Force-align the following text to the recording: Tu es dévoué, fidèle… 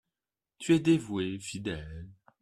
Tu 0.57 0.73
es 0.73 0.79
dévoué, 0.79 1.37
fidèle… 1.37 2.07